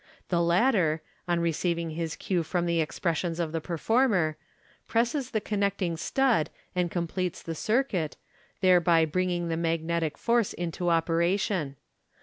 The 0.29 0.41
latter, 0.41 1.03
on 1.27 1.41
receiving 1.41 1.91
his 1.91 2.15
cue 2.15 2.41
from 2.41 2.65
the 2.65 2.81
expressions 2.81 3.39
of 3.39 3.51
the 3.51 3.61
performer, 3.61 4.35
presses 4.87 5.29
the 5.29 5.39
connecting 5.39 5.95
stud 5.95 6.49
and 6.75 6.89
completes 6.89 7.43
the 7.43 7.53
circuit, 7.53 8.17
thereby 8.61 9.05
bring 9.05 9.29
ing 9.29 9.49
the 9.49 9.57
magnetic 9.57 10.17
force 10.17 10.53
into 10.53 10.89
operation. 10.89 11.75